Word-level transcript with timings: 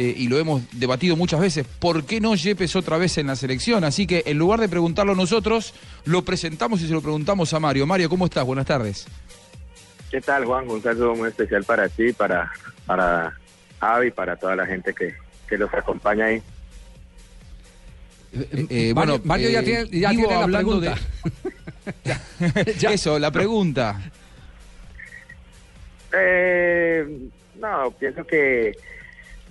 eh, 0.00 0.14
y 0.16 0.28
lo 0.28 0.38
hemos 0.38 0.62
debatido 0.78 1.16
muchas 1.16 1.40
veces, 1.40 1.66
¿por 1.80 2.04
qué 2.04 2.20
no 2.20 2.36
Yepes 2.36 2.76
otra 2.76 2.98
vez 2.98 3.18
en 3.18 3.26
la 3.26 3.34
selección? 3.34 3.82
Así 3.82 4.06
que 4.06 4.22
en 4.26 4.38
lugar 4.38 4.60
de 4.60 4.68
preguntarlo 4.68 5.16
nosotros, 5.16 5.74
lo 6.04 6.24
presentamos 6.24 6.80
y 6.82 6.86
se 6.86 6.92
lo 6.92 7.00
preguntamos 7.02 7.52
a 7.52 7.58
Mario. 7.58 7.84
Mario, 7.84 8.08
¿cómo 8.08 8.24
estás? 8.24 8.44
Buenas 8.44 8.64
tardes. 8.66 9.08
¿Qué 10.08 10.20
tal, 10.20 10.44
Juan? 10.44 10.70
Un 10.70 10.80
saludo 10.80 11.16
muy 11.16 11.28
especial 11.30 11.64
para 11.64 11.88
ti, 11.88 12.12
para, 12.12 12.48
para 12.86 13.36
Avi, 13.80 14.12
para 14.12 14.36
toda 14.36 14.54
la 14.54 14.66
gente 14.66 14.94
que, 14.94 15.14
que 15.48 15.58
los 15.58 15.74
acompaña 15.74 16.26
ahí. 16.26 16.40
Eh, 18.32 18.66
eh, 18.70 18.92
bueno, 18.94 19.20
Mario 19.24 19.50
ya 19.50 19.60
eh, 19.60 19.64
tiene, 19.64 20.00
ya 20.00 20.10
tiene 20.10 20.28
la 20.28 20.46
pregunta. 20.46 20.94
de- 22.54 22.76
Eso, 22.94 23.18
la 23.18 23.32
pregunta. 23.32 24.00
Eh, 26.12 27.04
no, 27.60 27.90
pienso 27.98 28.24
que 28.24 28.72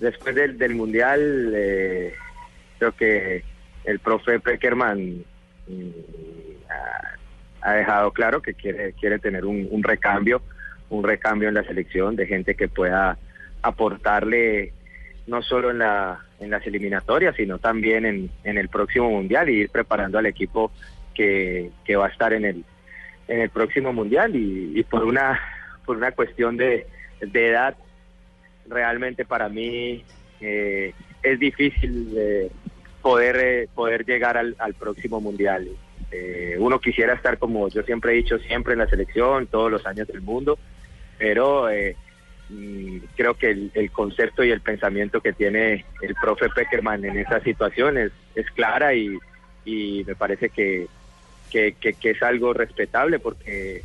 después 0.00 0.34
del, 0.34 0.58
del 0.58 0.74
Mundial, 0.74 1.52
eh, 1.54 2.14
creo 2.78 2.92
que 2.92 3.42
el 3.84 3.98
profe 3.98 4.40
Peckerman 4.40 5.24
mm, 5.66 5.90
ha, 7.60 7.72
dejado 7.72 8.12
claro 8.12 8.42
que 8.42 8.54
quiere, 8.54 8.92
quiere 8.94 9.18
tener 9.18 9.44
un, 9.44 9.66
un 9.70 9.82
recambio, 9.82 10.42
un 10.90 11.04
recambio 11.04 11.48
en 11.48 11.54
la 11.54 11.64
selección 11.64 12.16
de 12.16 12.26
gente 12.26 12.54
que 12.54 12.68
pueda 12.68 13.18
aportarle 13.62 14.72
no 15.26 15.42
solo 15.42 15.70
en, 15.70 15.78
la, 15.78 16.24
en 16.40 16.50
las 16.50 16.66
eliminatorias, 16.66 17.36
sino 17.36 17.58
también 17.58 18.06
en, 18.06 18.30
en 18.44 18.58
el 18.58 18.68
próximo 18.68 19.10
Mundial 19.10 19.50
y 19.50 19.60
ir 19.60 19.70
preparando 19.70 20.18
al 20.18 20.26
equipo 20.26 20.72
que, 21.14 21.70
que 21.84 21.96
va 21.96 22.06
a 22.06 22.10
estar 22.10 22.32
en 22.32 22.44
el, 22.44 22.64
en 23.26 23.40
el 23.40 23.50
próximo 23.50 23.92
Mundial. 23.92 24.34
Y, 24.34 24.72
y 24.74 24.82
por 24.84 25.04
una 25.04 25.38
por 25.88 25.96
una 25.96 26.12
cuestión 26.12 26.58
de, 26.58 26.86
de 27.18 27.48
edad, 27.48 27.74
realmente 28.68 29.24
para 29.24 29.48
mí 29.48 30.04
eh, 30.40 30.92
es 31.22 31.38
difícil 31.38 32.14
eh, 32.16 32.50
poder, 33.02 33.36
eh, 33.36 33.68
poder 33.74 34.04
llegar 34.04 34.36
al, 34.36 34.54
al 34.58 34.74
próximo 34.74 35.20
mundial. 35.20 35.68
Eh, 36.10 36.56
uno 36.58 36.80
quisiera 36.80 37.14
estar, 37.14 37.38
como 37.38 37.68
yo 37.68 37.82
siempre 37.82 38.12
he 38.12 38.16
dicho, 38.16 38.38
siempre 38.38 38.72
en 38.72 38.78
la 38.80 38.88
selección, 38.88 39.46
todos 39.46 39.70
los 39.70 39.86
años 39.86 40.08
del 40.08 40.22
mundo, 40.22 40.58
pero 41.18 41.68
mm, 42.48 42.96
creo 43.16 43.34
que 43.34 43.50
el, 43.74 43.90
concepto 43.90 44.42
y 44.42 44.50
el 44.50 44.60
pensamiento 44.60 45.20
que 45.20 45.32
tiene 45.32 45.84
el 46.00 46.14
profe 46.20 46.48
Peckerman 46.48 47.04
en 47.04 47.18
esa 47.18 47.40
situación 47.40 47.98
es, 47.98 48.12
clara 48.54 48.94
y, 48.94 49.18
y 49.64 50.04
me 50.06 50.14
parece 50.14 50.48
que- 50.48 50.86
que 51.50 51.74
es 52.02 52.22
algo 52.22 52.52
respetable 52.52 53.18
porque 53.18 53.82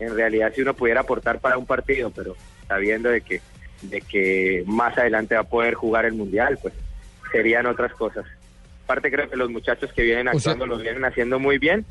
en 0.00 0.14
realidad 0.16 0.52
si 0.54 0.62
uno 0.62 0.74
pudiera 0.74 1.02
aportar 1.02 1.40
para 1.40 1.58
un 1.58 1.66
partido, 1.66 2.10
pero 2.10 2.34
sabiendo 2.66 3.10
de 3.10 3.20
que 3.20 3.40
de 3.82 4.00
que 4.00 4.62
más 4.66 4.96
adelante 4.98 5.34
va 5.34 5.42
a 5.42 5.44
poder 5.44 5.74
jugar 5.74 6.04
el 6.04 6.14
mundial, 6.14 6.58
pues 6.60 6.74
serían 7.32 7.66
otras 7.66 7.92
cosas. 7.94 8.24
Aparte 8.84 9.10
creo 9.10 9.30
que 9.30 9.36
los 9.36 9.50
muchachos 9.50 9.92
que 9.92 10.02
vienen 10.02 10.28
O 10.28 10.32
sea- 10.38 10.52
actuando 10.52 10.66
lo 10.66 10.82
vienen 10.82 11.04
haciendo 11.04 11.38
muy 11.38 11.58
bien 11.58 11.84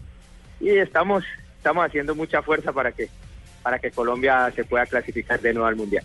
y 0.59 0.69
estamos 0.69 1.23
estamos 1.57 1.85
haciendo 1.85 2.15
mucha 2.15 2.41
fuerza 2.41 2.71
para 2.71 2.91
que 2.91 3.09
para 3.63 3.79
que 3.79 3.91
Colombia 3.91 4.51
se 4.55 4.63
pueda 4.63 4.85
clasificar 4.85 5.39
de 5.41 5.53
nuevo 5.53 5.67
al 5.67 5.75
mundial. 5.75 6.03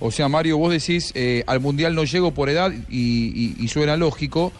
O 0.00 0.10
sea, 0.10 0.28
Mario, 0.28 0.56
vos 0.58 0.72
decís, 0.72 1.12
eh, 1.14 1.44
al 1.46 1.60
Mundial 1.60 1.94
no 1.94 2.04
llego 2.04 2.32
por 2.32 2.48
edad 2.48 2.72
y, 2.88 3.54
y- 3.58 3.62
y 3.62 3.68
suena 3.68 3.96
lógico, 3.98 4.50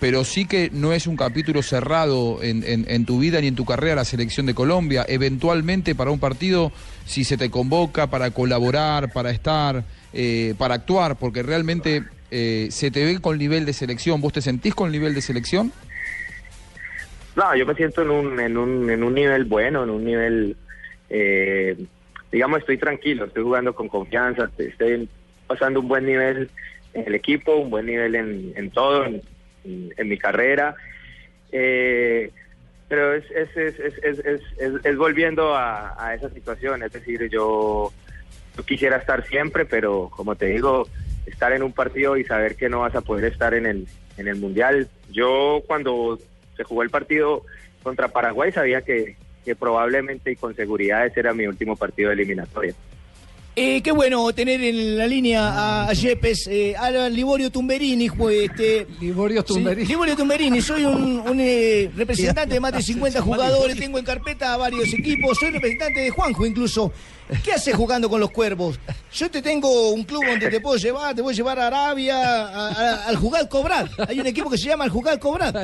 pero 0.00 0.24
sí 0.24 0.44
que 0.44 0.70
no 0.72 0.92
es 0.92 1.06
un 1.06 1.16
capítulo 1.16 1.62
cerrado 1.62 2.42
en, 2.42 2.64
en- 2.64 2.84
en 2.88 3.04
tu 3.06 3.18
vida 3.20 3.40
ni 3.40 3.46
en 3.46 3.54
tu 3.54 3.64
carrera 3.64 3.94
la 3.94 4.04
selección 4.04 4.46
de 4.46 4.54
Colombia. 4.54 5.04
Eventualmente 5.08 5.94
para 5.94 6.10
un 6.10 6.18
partido, 6.18 6.72
si 7.08 7.24
se 7.24 7.38
te 7.38 7.50
convoca 7.50 8.06
para 8.08 8.30
colaborar, 8.30 9.10
para 9.10 9.30
estar, 9.30 9.82
eh, 10.12 10.54
para 10.58 10.74
actuar, 10.74 11.16
porque 11.16 11.42
realmente 11.42 12.02
eh, 12.30 12.68
se 12.70 12.90
te 12.90 13.02
ve 13.02 13.18
con 13.18 13.38
nivel 13.38 13.64
de 13.64 13.72
selección, 13.72 14.20
¿vos 14.20 14.34
te 14.34 14.42
sentís 14.42 14.74
con 14.74 14.92
nivel 14.92 15.14
de 15.14 15.22
selección? 15.22 15.72
No, 17.34 17.56
yo 17.56 17.64
me 17.64 17.74
siento 17.74 18.02
en 18.02 18.10
un, 18.10 18.38
en 18.40 18.58
un, 18.58 18.90
en 18.90 19.02
un 19.02 19.14
nivel 19.14 19.46
bueno, 19.46 19.84
en 19.84 19.90
un 19.90 20.04
nivel, 20.04 20.56
eh, 21.08 21.76
digamos, 22.30 22.58
estoy 22.58 22.76
tranquilo, 22.76 23.24
estoy 23.24 23.42
jugando 23.42 23.74
con 23.74 23.88
confianza, 23.88 24.50
estoy 24.58 25.08
pasando 25.46 25.80
un 25.80 25.88
buen 25.88 26.04
nivel 26.04 26.50
en 26.92 27.06
el 27.06 27.14
equipo, 27.14 27.56
un 27.56 27.70
buen 27.70 27.86
nivel 27.86 28.16
en, 28.16 28.52
en 28.54 28.70
todo, 28.70 29.06
en, 29.06 29.22
en- 29.64 30.08
mi 30.08 30.18
carrera. 30.18 30.74
Eh, 31.52 32.30
pero 32.88 33.14
es, 33.14 33.30
es, 33.30 33.56
es, 33.56 34.42
es, 34.84 34.96
volviendo 34.96 35.54
a, 35.54 35.94
a 36.02 36.14
esa 36.14 36.30
situación, 36.30 36.82
es 36.82 36.92
decir, 36.92 37.28
yo, 37.28 37.92
yo 38.56 38.62
quisiera 38.64 38.96
estar 38.96 39.26
siempre, 39.26 39.66
pero 39.66 40.10
como 40.10 40.34
te 40.36 40.46
digo, 40.46 40.88
estar 41.26 41.52
en 41.52 41.62
un 41.62 41.72
partido 41.72 42.16
y 42.16 42.24
saber 42.24 42.56
que 42.56 42.68
no 42.68 42.80
vas 42.80 42.94
a 42.94 43.02
poder 43.02 43.26
estar 43.26 43.52
en 43.52 43.66
el, 43.66 43.86
en 44.16 44.28
el 44.28 44.36
Mundial. 44.36 44.88
Yo 45.10 45.62
cuando 45.66 46.18
se 46.56 46.64
jugó 46.64 46.82
el 46.82 46.90
partido 46.90 47.44
contra 47.82 48.08
Paraguay 48.08 48.52
sabía 48.52 48.82
que, 48.82 49.16
que 49.44 49.54
probablemente 49.54 50.32
y 50.32 50.36
con 50.36 50.54
seguridad 50.54 51.06
ese 51.06 51.20
era 51.20 51.34
mi 51.34 51.46
último 51.46 51.76
partido 51.76 52.08
de 52.08 52.14
eliminatoria. 52.14 52.74
Eh, 53.60 53.82
qué 53.82 53.90
bueno 53.90 54.32
tener 54.32 54.62
en 54.62 54.96
la 54.96 55.06
línea 55.08 55.48
a, 55.48 55.88
a 55.88 55.92
Yepes, 55.92 56.46
eh, 56.46 56.76
a 56.76 57.08
Liborio 57.08 57.50
Tumberini. 57.50 58.08
pues, 58.08 58.50
Este, 58.50 58.86
Liborio 59.00 59.42
Tumberini. 59.44 59.84
Sí, 59.84 59.92
Liborio 59.92 60.14
Tumberini, 60.16 60.62
soy 60.62 60.84
un, 60.84 61.20
un, 61.26 61.40
eh, 61.40 61.90
representante 61.96 62.54
de 62.54 62.60
más 62.60 62.72
de 62.72 62.82
50 62.84 63.20
jugadores, 63.20 63.76
tengo 63.76 63.98
en 63.98 64.04
carpeta 64.04 64.54
a 64.54 64.56
varios 64.58 64.92
equipos, 64.94 65.36
soy 65.38 65.50
representante 65.50 66.00
de 66.00 66.10
Juanjo 66.10 66.46
incluso. 66.46 66.92
¿Qué 67.44 67.52
haces 67.52 67.74
jugando 67.74 68.08
con 68.08 68.20
los 68.20 68.30
cuervos? 68.30 68.80
Yo 69.12 69.30
te 69.30 69.42
tengo 69.42 69.90
un 69.90 70.04
club 70.04 70.24
donde 70.24 70.48
te 70.48 70.60
puedo 70.60 70.78
llevar, 70.78 71.14
te 71.14 71.20
voy 71.20 71.34
a 71.34 71.36
llevar 71.36 71.58
a 71.58 71.66
Arabia, 71.66 73.06
al 73.06 73.16
Jugar 73.16 73.46
Cobrar. 73.50 73.86
Hay 74.08 74.18
un 74.18 74.26
equipo 74.26 74.48
que 74.48 74.56
se 74.56 74.68
llama 74.68 74.84
el 74.84 74.90
Jugar 74.90 75.18
Cobrar. 75.18 75.54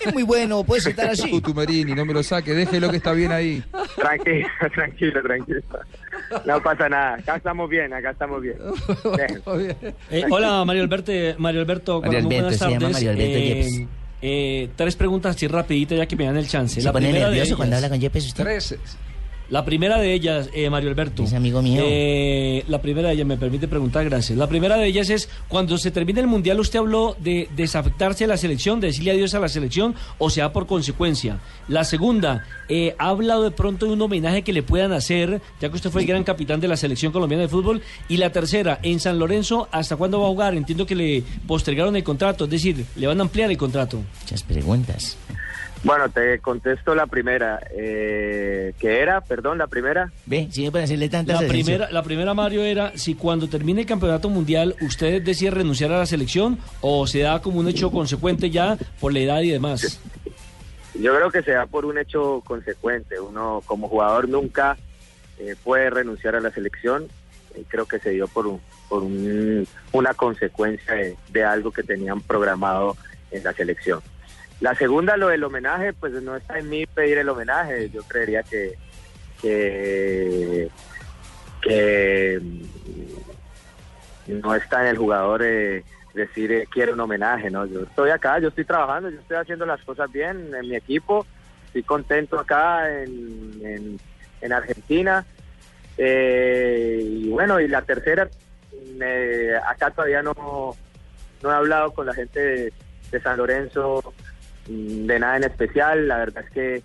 Es 0.00 0.14
muy 0.14 0.22
bueno, 0.22 0.64
puedes 0.64 0.86
estar 0.86 1.10
allí. 1.10 1.30
Tú, 1.30 1.40
Tumerini, 1.42 1.92
no 1.94 2.06
me 2.06 2.14
lo 2.14 2.22
saque, 2.22 2.54
déjelo 2.54 2.88
que 2.90 2.96
está 2.96 3.12
bien 3.12 3.32
ahí. 3.32 3.62
Tranquilo, 3.96 4.48
tranquilo, 4.74 5.22
tranquilo. 5.22 5.60
No 6.46 6.62
pasa 6.62 6.88
nada, 6.88 7.14
acá 7.14 7.36
estamos 7.36 7.68
bien, 7.68 7.92
acá 7.92 8.10
estamos 8.10 8.42
bien. 8.42 8.56
Bien. 9.16 9.76
Eh, 10.10 10.24
hola, 10.30 10.64
Mario 10.64 10.82
Alberto. 10.82 11.12
Mario 11.38 11.60
Alberto, 11.60 12.00
Mario 12.00 12.22
muy 12.22 12.34
buenas 12.34 12.62
Alberto, 12.62 12.64
se 12.64 12.70
llama 12.70 12.80
tardes. 12.80 12.92
Mario 12.92 13.10
Alberto 13.10 13.38
Eh, 13.38 13.88
eh, 14.22 14.68
tres 14.74 14.96
preguntas 14.96 15.36
así 15.36 15.46
rapidito 15.46 15.94
ya 15.94 16.06
que 16.06 16.16
me 16.16 16.24
dan 16.24 16.36
el 16.36 16.48
chance. 16.48 16.80
¿Se 16.80 16.90
pone 16.90 17.06
primera 17.08 17.26
de 17.26 17.34
nervioso 17.36 17.56
cuando 17.56 17.76
habla 17.76 17.88
con 17.88 18.00
Yepes 18.00 18.26
usted? 18.26 18.44
Tres. 18.44 18.76
La 19.50 19.64
primera 19.64 19.98
de 19.98 20.14
ellas, 20.14 20.48
eh, 20.54 20.70
Mario 20.70 20.88
Alberto. 20.88 21.22
Es 21.22 21.34
amigo 21.34 21.60
mío. 21.60 21.82
Eh, 21.84 22.64
la 22.66 22.80
primera 22.80 23.08
de 23.08 23.14
ellas, 23.14 23.26
me 23.26 23.36
permite 23.36 23.68
preguntar, 23.68 24.04
gracias. 24.04 24.38
La 24.38 24.48
primera 24.48 24.76
de 24.76 24.86
ellas 24.86 25.10
es, 25.10 25.28
cuando 25.48 25.76
se 25.76 25.90
termine 25.90 26.20
el 26.20 26.26
Mundial, 26.26 26.58
¿usted 26.60 26.78
habló 26.78 27.14
de 27.20 27.48
desafectarse 27.54 28.24
de 28.24 28.28
la 28.28 28.38
selección, 28.38 28.80
de 28.80 28.86
decirle 28.86 29.10
adiós 29.10 29.34
a 29.34 29.40
la 29.40 29.48
selección, 29.48 29.94
o 30.18 30.30
sea, 30.30 30.52
por 30.52 30.66
consecuencia? 30.66 31.40
La 31.68 31.84
segunda, 31.84 32.46
eh, 32.70 32.94
¿ha 32.98 33.08
hablado 33.08 33.42
de 33.42 33.50
pronto 33.50 33.86
de 33.86 33.92
un 33.92 34.00
homenaje 34.00 34.42
que 34.42 34.52
le 34.54 34.62
puedan 34.62 34.92
hacer, 34.92 35.42
ya 35.60 35.68
que 35.68 35.76
usted 35.76 35.90
fue 35.90 36.02
el 36.02 36.08
gran 36.08 36.24
capitán 36.24 36.60
de 36.60 36.68
la 36.68 36.78
selección 36.78 37.12
colombiana 37.12 37.42
de 37.42 37.48
fútbol? 37.48 37.82
Y 38.08 38.16
la 38.16 38.32
tercera, 38.32 38.78
en 38.82 38.98
San 38.98 39.18
Lorenzo, 39.18 39.68
¿hasta 39.70 39.96
cuándo 39.96 40.20
va 40.20 40.26
a 40.26 40.30
jugar? 40.30 40.54
Entiendo 40.54 40.86
que 40.86 40.94
le 40.94 41.22
postergaron 41.46 41.94
el 41.96 42.02
contrato, 42.02 42.44
es 42.44 42.50
decir, 42.50 42.86
le 42.96 43.06
van 43.06 43.18
a 43.20 43.22
ampliar 43.22 43.50
el 43.50 43.58
contrato. 43.58 44.00
Muchas 44.22 44.42
preguntas. 44.42 45.18
Bueno, 45.84 46.08
te 46.08 46.38
contesto 46.40 46.94
la 46.94 47.06
primera. 47.06 47.60
Eh, 47.76 48.72
¿Qué 48.78 49.00
era? 49.00 49.20
Perdón, 49.20 49.58
la 49.58 49.66
primera. 49.66 50.10
Ve, 50.24 50.48
si 50.50 50.62
me 50.64 50.70
pueden 50.70 50.86
hacerle 50.86 51.10
tantas 51.10 51.42
La 51.42 51.46
primera, 51.46 51.90
la 51.90 52.02
primera, 52.02 52.32
Mario, 52.34 52.62
era 52.64 52.96
si 52.96 53.14
cuando 53.14 53.48
termine 53.48 53.82
el 53.82 53.86
campeonato 53.86 54.30
mundial 54.30 54.74
usted 54.80 55.22
decide 55.22 55.50
renunciar 55.50 55.92
a 55.92 55.98
la 55.98 56.06
selección 56.06 56.58
o 56.80 57.06
se 57.06 57.20
da 57.20 57.42
como 57.42 57.60
un 57.60 57.68
hecho 57.68 57.90
consecuente 57.90 58.48
ya 58.50 58.78
por 58.98 59.12
la 59.12 59.18
edad 59.20 59.42
y 59.42 59.50
demás. 59.50 60.00
Yo 60.98 61.14
creo 61.14 61.30
que 61.30 61.42
se 61.42 61.50
da 61.52 61.66
por 61.66 61.84
un 61.84 61.98
hecho 61.98 62.40
consecuente. 62.46 63.20
Uno 63.20 63.62
como 63.66 63.88
jugador 63.88 64.26
nunca 64.28 64.78
eh, 65.38 65.54
puede 65.62 65.90
renunciar 65.90 66.34
a 66.34 66.40
la 66.40 66.50
selección. 66.50 67.08
Eh, 67.54 67.64
creo 67.68 67.84
que 67.84 67.98
se 67.98 68.10
dio 68.10 68.26
por, 68.28 68.46
un- 68.46 68.60
por 68.88 69.02
un- 69.02 69.66
una 69.92 70.14
consecuencia 70.14 70.94
de, 70.94 71.14
de 71.30 71.44
algo 71.44 71.72
que 71.72 71.82
tenían 71.82 72.22
programado 72.22 72.96
en 73.30 73.44
la 73.44 73.52
selección. 73.52 74.00
La 74.60 74.74
segunda, 74.74 75.16
lo 75.16 75.28
del 75.28 75.44
homenaje, 75.44 75.92
pues 75.92 76.12
no 76.22 76.36
está 76.36 76.58
en 76.58 76.68
mí 76.68 76.86
pedir 76.86 77.18
el 77.18 77.28
homenaje. 77.28 77.90
Yo 77.90 78.02
creería 78.04 78.42
que, 78.42 78.78
que, 79.40 80.70
no 84.26 84.54
está 84.54 84.82
en 84.82 84.88
el 84.88 84.96
jugador 84.96 85.42
eh, 85.44 85.84
decir 86.14 86.52
eh, 86.52 86.68
quiero 86.70 86.94
un 86.94 87.00
homenaje, 87.00 87.50
¿no? 87.50 87.66
Yo 87.66 87.82
estoy 87.82 88.10
acá, 88.10 88.38
yo 88.38 88.48
estoy 88.48 88.64
trabajando, 88.64 89.10
yo 89.10 89.20
estoy 89.20 89.36
haciendo 89.36 89.66
las 89.66 89.82
cosas 89.82 90.10
bien 90.10 90.50
en 90.54 90.68
mi 90.68 90.76
equipo, 90.76 91.26
estoy 91.66 91.82
contento 91.82 92.38
acá 92.38 92.90
en, 92.90 93.60
en, 93.62 94.00
en 94.40 94.52
Argentina. 94.52 95.26
Eh, 95.96 97.00
y 97.02 97.28
bueno, 97.28 97.60
y 97.60 97.68
la 97.68 97.82
tercera, 97.82 98.28
acá 99.68 99.90
todavía 99.90 100.22
no, 100.22 100.34
no 101.42 101.50
he 101.50 101.54
hablado 101.54 101.92
con 101.92 102.06
la 102.06 102.14
gente 102.14 102.40
de, 102.40 103.20
San 103.22 103.36
Lorenzo 103.36 104.12
de 104.66 105.18
nada 105.18 105.36
en 105.36 105.44
especial. 105.44 106.08
La 106.08 106.18
verdad 106.18 106.44
es 106.44 106.50
que 106.50 106.82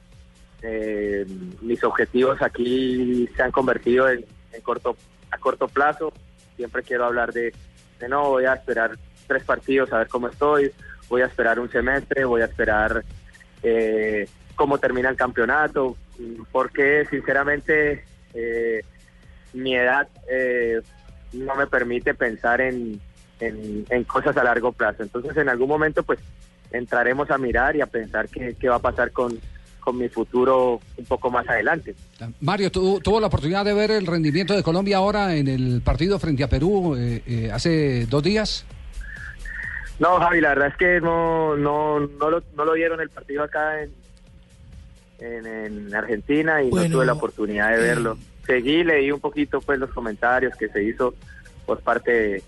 eh, 0.61 1.25
mis 1.61 1.83
objetivos 1.83 2.41
aquí 2.41 3.29
se 3.35 3.41
han 3.41 3.51
convertido 3.51 4.09
en, 4.09 4.25
corto 4.63 4.95
a 5.31 5.37
corto 5.37 5.67
plazo. 5.67 6.11
Siempre 6.55 6.83
quiero 6.83 7.05
hablar 7.05 7.31
de, 7.31 7.53
de 7.99 8.09
no, 8.09 8.29
voy 8.29 8.45
a 8.45 8.53
esperar 8.53 8.97
tres 9.27 9.43
partidos 9.43 9.93
a 9.93 9.99
ver 9.99 10.07
cómo 10.07 10.27
estoy, 10.27 10.71
voy 11.07 11.21
a 11.21 11.27
esperar 11.27 11.59
un 11.59 11.71
semestre, 11.71 12.25
voy 12.25 12.41
a 12.41 12.45
esperar 12.45 13.03
eh, 13.61 14.27
cómo 14.55 14.77
termina 14.79 15.09
el 15.09 15.15
campeonato, 15.15 15.95
mm, 16.17 16.43
porque 16.51 17.05
sinceramente 17.09 18.03
eh, 18.33 18.81
mi 19.53 19.75
edad 19.75 20.07
eh, 20.29 20.81
no 21.33 21.55
me 21.55 21.67
permite 21.67 22.13
pensar 22.15 22.59
en, 22.59 22.99
en, 23.39 23.85
en 23.87 24.03
cosas 24.03 24.35
a 24.35 24.43
largo 24.43 24.71
plazo. 24.71 25.03
Entonces 25.03 25.37
en 25.37 25.47
algún 25.47 25.69
momento 25.69 26.03
pues 26.03 26.19
entraremos 26.71 27.29
a 27.31 27.37
mirar 27.37 27.75
y 27.75 27.81
a 27.81 27.85
pensar 27.87 28.27
qué, 28.29 28.55
qué 28.59 28.69
va 28.69 28.75
a 28.75 28.79
pasar 28.79 29.11
con, 29.11 29.37
con 29.79 29.97
mi 29.97 30.07
futuro 30.09 30.79
un 30.97 31.05
poco 31.05 31.29
más 31.31 31.47
adelante. 31.49 31.95
Mario, 32.41 32.71
¿tu- 32.71 32.99
¿tuvo 32.99 33.19
la 33.19 33.27
oportunidad 33.27 33.65
de 33.65 33.73
ver 33.73 33.91
el 33.91 34.05
rendimiento 34.05 34.53
de 34.55 34.61
Colombia 34.63 34.97
ahora 34.97 35.35
en 35.35 35.47
el 35.47 35.81
partido 35.83 36.19
frente 36.19 36.43
a 36.43 36.47
Perú 36.49 36.95
eh, 36.97 37.23
eh, 37.25 37.51
hace 37.51 38.05
dos 38.05 38.21
días? 38.23 38.65
No, 39.99 40.17
Javi, 40.19 40.39
la 40.41 40.49
verdad 40.49 40.67
es 40.69 40.77
que 40.77 41.01
no, 41.01 41.57
no, 41.57 41.99
no, 41.99 42.29
lo, 42.29 42.43
no 42.55 42.65
lo 42.65 42.73
dieron 42.73 43.01
el 43.01 43.09
partido 43.09 43.43
acá 43.43 43.81
en, 43.83 43.91
en, 45.19 45.45
en 45.45 45.95
Argentina 45.95 46.61
y 46.63 46.69
Bueno, 46.69 46.87
no 46.87 46.93
tuve 46.95 47.05
la 47.05 47.13
oportunidad 47.13 47.69
de 47.71 47.75
eh, 47.75 47.81
verlo. 47.81 48.17
Seguí, 48.45 48.83
leí 48.83 49.11
un 49.11 49.19
poquito 49.19 49.59
pues 49.61 49.77
los 49.77 49.89
comentarios 49.91 50.55
que 50.55 50.69
se 50.69 50.83
hizo 50.83 51.13
por 51.65 51.81
parte 51.81 52.11
de- 52.11 52.43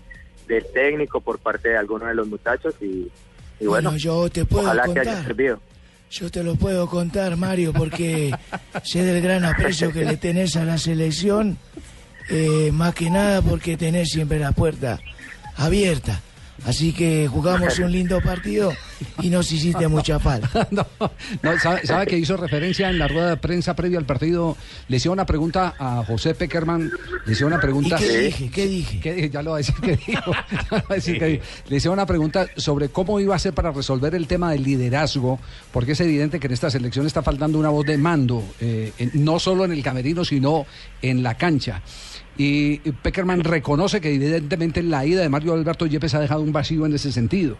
del 0.48 0.64
técnico, 0.72 1.20
por 1.20 1.38
parte 1.38 1.68
de 1.70 1.76
algunos 1.76 2.08
de 2.08 2.14
los 2.14 2.26
muchachos 2.26 2.74
y, 2.80 3.10
y 3.62 3.66
bueno, 3.66 3.90
Bueno, 3.90 3.96
yo 3.98 4.28
te 4.30 4.44
puedo 4.44 4.64
ojalá 4.64 4.84
que 4.84 4.90
haya 5.00 5.04
contar. 5.04 5.24
servido. 5.26 5.60
Yo 6.10 6.30
te 6.30 6.42
lo 6.44 6.56
puedo 6.56 6.86
contar, 6.88 7.36
Mario, 7.38 7.72
porque 7.72 8.30
sé 8.84 9.02
del 9.04 9.22
gran 9.22 9.44
aprecio 9.44 9.92
que 9.92 10.04
le 10.04 10.16
tenés 10.18 10.56
a 10.56 10.64
la 10.64 10.76
selección, 10.76 11.56
eh, 12.28 12.70
más 12.72 12.94
que 12.94 13.08
nada 13.08 13.40
porque 13.40 13.76
tenés 13.78 14.10
siempre 14.10 14.38
la 14.38 14.52
puerta 14.52 15.00
abierta. 15.56 16.20
Así 16.64 16.92
que 16.92 17.28
jugamos 17.28 17.78
un 17.80 17.90
lindo 17.90 18.20
partido 18.20 18.72
y 19.20 19.30
nos 19.30 19.50
hiciste 19.50 19.88
mucha 19.88 20.20
falta. 20.20 20.68
no, 20.70 20.86
no, 21.42 21.58
sabe, 21.58 21.84
sabe 21.86 22.06
que 22.06 22.16
hizo 22.18 22.36
referencia 22.36 22.88
en 22.88 22.98
la 23.00 23.08
rueda 23.08 23.30
de 23.30 23.36
prensa 23.36 23.74
previa 23.74 23.98
al 23.98 24.04
partido. 24.06 24.56
Le 24.88 24.96
hicieron 24.98 25.14
una 25.14 25.26
pregunta 25.26 25.74
a 25.78 26.04
José 26.06 26.34
Peckerman. 26.34 26.90
Le 27.26 27.44
una 27.44 27.56
¿Y 27.56 27.60
pregunta. 27.60 27.96
qué 27.96 28.18
dije? 28.18 28.50
¿Qué 28.50 28.66
dije? 28.66 29.00
¿Qué 29.00 29.12
dije? 29.14 29.30
Ya 29.30 29.42
lo 29.42 29.50
va 29.52 29.56
a 29.56 29.58
decir 29.58 29.74
que 29.80 29.96
dijo. 30.06 30.32
Le 31.68 31.76
hicieron 31.76 31.94
una 31.94 32.06
pregunta 32.06 32.46
sobre 32.56 32.90
cómo 32.90 33.18
iba 33.18 33.34
a 33.34 33.38
ser 33.38 33.52
para 33.54 33.72
resolver 33.72 34.14
el 34.14 34.26
tema 34.28 34.52
del 34.52 34.62
liderazgo, 34.62 35.40
porque 35.72 35.92
es 35.92 36.00
evidente 36.00 36.38
que 36.38 36.46
en 36.46 36.52
esta 36.52 36.70
selección 36.70 37.06
está 37.06 37.22
faltando 37.22 37.58
una 37.58 37.70
voz 37.70 37.86
de 37.86 37.98
mando, 37.98 38.42
eh, 38.60 38.92
en- 38.98 39.10
no 39.24 39.38
solo 39.40 39.64
en 39.64 39.72
el 39.72 39.82
camerino, 39.82 40.24
sino 40.24 40.66
en 41.00 41.22
la 41.22 41.36
cancha. 41.36 41.82
Y 42.42 42.78
Peckerman 43.02 43.44
reconoce 43.44 44.00
que 44.00 44.12
evidentemente 44.14 44.82
la 44.82 45.04
ida 45.06 45.20
de 45.22 45.28
Mario 45.28 45.52
Alberto 45.54 45.86
Yepes 45.86 46.14
ha 46.14 46.20
dejado 46.20 46.42
un 46.42 46.52
vacío 46.52 46.86
en 46.86 46.94
ese 46.94 47.12
sentido. 47.12 47.56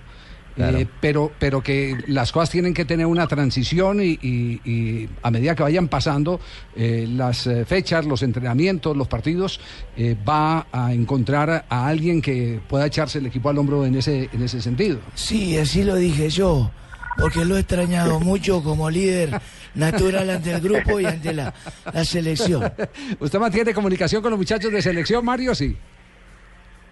Eh, 0.54 0.86
pero, 1.00 1.32
pero 1.38 1.62
que 1.62 1.96
las 2.08 2.30
cosas 2.30 2.50
tienen 2.50 2.74
que 2.74 2.84
tener 2.84 3.06
una 3.06 3.26
transición 3.26 4.02
y, 4.02 4.18
y- 4.20 4.60
y 4.70 5.08
a 5.22 5.30
medida 5.30 5.54
que 5.54 5.62
vayan 5.62 5.88
pasando 5.88 6.40
eh, 6.76 7.06
las 7.10 7.46
eh, 7.46 7.64
fechas, 7.64 8.04
los 8.04 8.22
entrenamientos, 8.22 8.94
los 8.94 9.08
partidos, 9.08 9.60
eh, 9.96 10.14
va 10.28 10.66
a 10.70 10.92
encontrar 10.92 11.64
a 11.70 11.86
alguien 11.86 12.20
que 12.20 12.60
pueda 12.68 12.84
echarse 12.86 13.18
el 13.18 13.26
equipo 13.26 13.48
al 13.48 13.56
hombro 13.56 13.86
en 13.86 13.94
ese, 13.94 14.28
en 14.30 14.42
ese 14.42 14.60
sentido. 14.60 14.98
Sí, 15.14 15.56
así 15.56 15.84
lo 15.84 15.94
dije 15.96 16.28
yo, 16.28 16.70
porque 17.18 17.44
lo 17.44 17.56
he 17.56 17.60
extrañado 17.60 18.20
mucho 18.20 18.62
como 18.62 18.90
líder 18.90 19.40
natural 19.74 20.30
ante 20.30 20.52
el 20.52 20.60
grupo 20.60 21.00
y 21.00 21.06
ante 21.06 21.32
la, 21.32 21.52
la 21.92 22.04
selección. 22.04 22.72
¿Usted 23.18 23.38
mantiene 23.38 23.74
comunicación 23.74 24.22
con 24.22 24.30
los 24.30 24.38
muchachos 24.38 24.72
de 24.72 24.82
selección, 24.82 25.24
Mario? 25.24 25.54
Sí. 25.54 25.76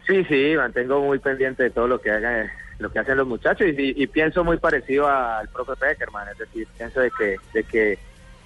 Sí, 0.06 0.25
sí, 0.25 0.55
mantengo 0.56 1.00
muy 1.02 1.19
pendiente 1.20 1.62
de 1.64 1.70
todo 1.70 1.87
lo 1.87 2.00
que 2.00 2.11
haga, 2.11 2.50
lo 2.78 2.90
que 2.90 2.99
hacen 2.99 3.17
los 3.17 3.28
muchachos 3.28 3.69
y, 3.78 4.02
y 4.02 4.06
pienso 4.08 4.43
muy 4.43 4.56
parecido 4.56 5.08
al 5.08 5.49
profe 5.49 5.72
Peckerman, 5.76 6.28
es 6.32 6.38
decir, 6.38 6.66
pienso 6.76 7.00
de 7.00 7.11
que, 7.16 7.37
de 7.55 7.64
que 7.64 7.99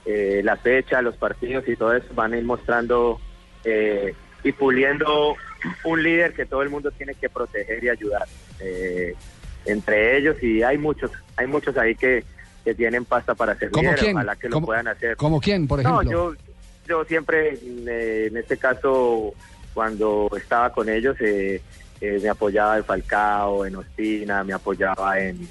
eh, 0.05 0.43
la 0.45 0.57
fecha, 0.57 1.01
los 1.01 1.17
partidos 1.17 1.67
y 1.67 1.77
todo 1.77 1.95
eso 1.95 2.07
van 2.15 2.35
a 2.35 2.37
ir 2.37 2.45
mostrando 2.45 3.19
eh, 3.65 4.15
y 4.43 4.53
puliendo 4.53 5.37
un 5.85 6.03
líder 6.03 6.35
que 6.35 6.45
todo 6.45 6.63
el 6.63 6.69
mundo 6.69 6.91
tiene 6.91 7.15
que 7.15 7.31
proteger 7.31 7.83
y 7.83 7.89
ayudar. 7.89 8.27
eh, 8.61 9.15
entre 9.67 10.17
ellos 10.19 10.37
y 10.43 10.63
hay 10.63 10.79
muchos, 10.79 11.11
hay 11.37 11.47
muchos 11.47 11.77
ahí 11.77 11.95
que, 11.95 12.25
que 12.65 12.75
tienen 12.75 13.05
pasta 13.05 13.35
para 13.35 13.55
ser 13.59 13.71
¿Cómo 13.71 13.83
líder, 13.91 13.99
quién? 13.99 14.17
ojalá 14.17 14.37
que 14.37 14.49
lo 14.49 14.55
¿Cómo- 14.55 14.67
puedan 14.67 14.89
hacer. 14.89 15.17
¿Como 15.17 15.41
quién, 15.41 15.67
por 15.67 15.83
No, 15.83 16.01
ejemplo? 16.03 16.35
yo, 16.35 16.41
yo 16.89 17.05
siempre, 17.05 17.59
eh, 17.87 18.27
en 18.31 18.37
este 18.37 18.57
caso, 18.57 19.33
cuando 19.73 20.31
estaba 20.37 20.71
con 20.73 20.89
ellos, 20.89 21.17
eh, 21.21 21.61
eh, 22.01 22.21
me 22.23 22.29
apoyaba 22.29 22.77
en 22.77 22.85
Falcao, 22.85 23.65
en 23.67 23.77
Ospina, 23.77 24.45
me 24.45 24.53
apoyaba 24.53 25.19
en, 25.21 25.49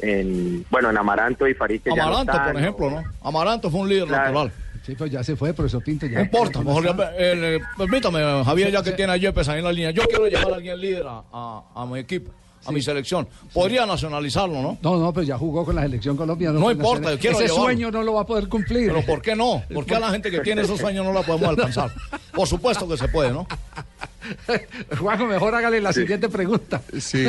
en 0.00 0.64
bueno, 0.70 0.90
en 0.90 0.98
Amaranto 0.98 1.46
y 1.46 1.54
Farid. 1.54 1.80
no 1.86 1.94
Amaranto, 1.94 2.32
están, 2.32 2.52
por 2.52 2.60
ejemplo, 2.60 2.90
¿no? 2.90 3.04
Amaranto 3.22 3.70
fue 3.70 3.80
un 3.80 3.88
líder 3.88 4.08
Claro. 4.08 4.24
natural. 4.24 4.52
Sí, 4.84 4.96
pues 4.96 5.12
ya 5.12 5.22
se 5.22 5.36
fue, 5.36 5.54
profesor 5.54 5.80
Pinto. 5.84 6.06
Ya. 6.06 6.18
No 6.18 6.24
importa, 6.24 6.58
mejor 6.60 6.84
ya- 6.84 7.12
eh, 7.16 7.56
eh, 7.56 7.60
permítame, 7.78 8.18
Javier, 8.44 8.72
ya 8.72 8.82
que 8.82 8.90
tiene 8.92 9.12
a 9.12 9.16
Yepes 9.16 9.48
ahí 9.48 9.58
en 9.60 9.64
la 9.64 9.72
línea. 9.72 9.90
Yo 9.92 10.02
quiero 10.08 10.26
llevar 10.26 10.52
a 10.52 10.56
alguien 10.56 10.80
líder 10.80 11.06
a, 11.06 11.22
a- 11.32 11.62
a 11.76 11.86
mi 11.86 12.00
equipo, 12.00 12.32
a 12.64 12.72
mi 12.72 12.80
selección. 12.82 13.26
Podría 13.52 13.84
nacionalizarlo, 13.86 14.62
¿no? 14.62 14.78
No, 14.82 14.96
no, 14.98 15.12
pero 15.12 15.24
ya 15.24 15.36
jugó 15.38 15.64
con 15.64 15.74
la 15.76 15.82
selección 15.82 16.16
colombiana. 16.16 16.58
No 16.58 16.70
importa, 16.70 17.10
sele- 17.10 17.18
quiero 17.18 17.36
Ese 17.36 17.44
llevarlo. 17.46 17.64
sueño 17.64 17.90
no 17.90 18.02
lo 18.02 18.14
va 18.14 18.22
a 18.22 18.26
poder 18.26 18.48
cumplir. 18.48 18.88
Pero 18.92 19.04
¿por 19.06 19.20
qué 19.22 19.34
no? 19.34 19.62
¿Por 19.74 19.84
qué 19.86 19.96
a 19.96 20.00
la 20.00 20.10
gente 20.10 20.30
que 20.30 20.40
tiene 20.40 20.62
esos 20.62 20.78
sueños 20.80 21.04
no 21.04 21.12
la 21.12 21.22
podemos 21.22 21.48
alcanzar? 21.48 21.92
Por 22.34 22.46
supuesto 22.46 22.88
que 22.88 22.96
se 22.96 23.08
puede, 23.08 23.32
¿no? 23.32 23.46
Juanjo, 24.98 25.26
mejor 25.26 25.54
hágale 25.54 25.80
la 25.80 25.92
siguiente 25.92 26.28
pregunta. 26.28 26.80
Sí. 27.00 27.26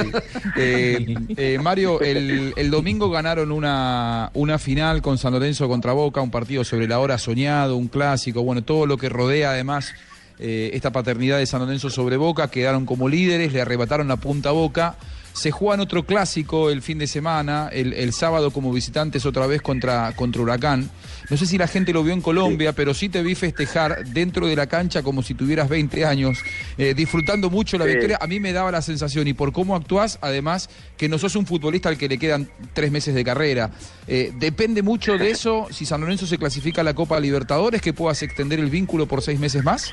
Eh, 0.56 1.16
eh, 1.38 1.60
Mario, 1.62 2.00
el, 2.02 2.54
el 2.56 2.70
domingo 2.72 3.10
ganaron 3.10 3.52
una, 3.52 4.30
una 4.36 4.60
final 4.60 5.02
con 5.02 5.18
San 5.18 5.34
Lorenzo 5.34 5.68
contra 5.68 5.94
Boca, 5.94 6.22
un 6.22 6.32
partido 6.32 6.63
sobre 6.63 6.88
la 6.88 7.00
hora 7.00 7.18
soñado, 7.18 7.75
un 7.78 7.88
clásico, 7.88 8.44
bueno, 8.44 8.63
todo 8.63 8.86
lo 8.86 8.98
que 8.98 9.10
rodea 9.10 9.52
además 9.52 9.92
eh, 10.40 10.72
esta 10.74 10.92
paternidad 10.92 11.38
de 11.40 11.46
San 11.46 11.62
Lorenzo 11.62 11.90
sobre 11.90 12.18
Boca, 12.18 12.50
quedaron 12.50 12.86
como 12.86 13.10
líderes, 13.10 13.54
le 13.54 13.62
arrebataron 13.62 14.08
la 14.08 14.18
punta 14.18 14.50
a 14.50 14.54
Boca. 14.54 14.96
Se 15.34 15.50
juegan 15.52 15.80
otro 15.80 16.04
clásico 16.06 16.70
el 16.70 16.82
fin 16.84 17.00
de 17.00 17.08
semana, 17.08 17.68
el, 17.72 17.94
el 17.94 18.13
sábado 18.13 18.52
como 18.52 18.72
visitantes 18.72 19.25
otra 19.25 19.48
vez 19.48 19.62
contra, 19.63 20.13
contra 20.16 20.42
Huracán. 20.44 20.90
No 21.30 21.38
sé 21.38 21.48
si 21.48 21.58
la 21.58 21.68
gente 21.68 21.92
lo 21.92 22.04
vio 22.04 22.13
en 22.13 22.22
Colombia, 22.22 22.72
pero 22.74 22.94
sí 22.94 23.10
te 23.10 23.24
vi 23.24 23.34
festejar 23.34 24.06
dentro 24.06 24.46
de 24.46 24.56
la 24.56 24.68
cancha 24.68 25.02
como 25.02 25.24
si 25.24 25.34
tuvieras 25.34 25.68
20 25.70 26.06
años, 26.06 26.38
eh, 26.78 26.94
disfrutando 26.94 27.50
mucho 27.50 27.78
la 27.80 27.86
Sí. 27.86 27.92
victoria. 27.92 28.20
A 28.22 28.28
mí 28.28 28.40
me 28.40 28.54
daba 28.54 28.72
la 28.72 28.82
sensación, 28.84 29.28
y 29.28 29.34
por 29.34 29.52
cómo 29.52 29.75
actuás, 29.75 30.20
además, 30.22 30.70
que 30.98 31.10
no 31.10 31.18
sos 31.18 31.36
un 31.36 31.48
futbolista 31.48 31.90
al 31.90 31.98
que 31.98 32.08
le 32.08 32.20
quedan 32.20 32.48
tres 32.74 32.92
meses 32.92 33.16
de 33.16 33.24
carrera. 33.24 33.72
Eh, 34.08 34.32
depende 34.38 34.84
mucho 34.84 35.18
de 35.18 35.32
eso, 35.32 35.68
si 35.72 35.86
San 35.88 36.02
Lorenzo 36.02 36.28
se 36.28 36.38
clasifica 36.38 36.82
a 36.82 36.84
la 36.84 36.94
Copa 36.94 37.20
Libertadores, 37.20 37.82
que 37.82 37.92
puedas 37.94 38.22
extender 38.22 38.60
el 38.60 38.70
vínculo 38.70 39.08
por 39.08 39.22
seis 39.24 39.40
meses 39.40 39.63
más. 39.63 39.92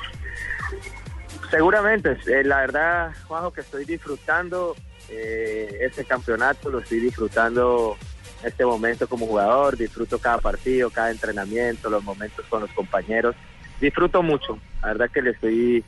Seguramente, 1.49 2.11
eh, 2.27 2.43
la 2.43 2.57
verdad, 2.57 3.11
Juanjo, 3.27 3.51
que 3.51 3.61
estoy 3.61 3.85
disfrutando 3.85 4.75
eh, 5.09 5.77
este 5.81 6.05
campeonato, 6.05 6.69
lo 6.69 6.79
estoy 6.79 6.99
disfrutando 6.99 7.97
este 8.43 8.65
momento 8.65 9.07
como 9.07 9.27
jugador, 9.27 9.77
disfruto 9.77 10.19
cada 10.19 10.39
partido, 10.39 10.89
cada 10.89 11.11
entrenamiento, 11.11 11.89
los 11.89 12.03
momentos 12.03 12.45
con 12.47 12.61
los 12.61 12.71
compañeros, 12.71 13.35
disfruto 13.79 14.23
mucho, 14.23 14.57
la 14.81 14.89
verdad 14.89 15.09
que 15.11 15.21
le 15.21 15.31
estoy 15.31 15.83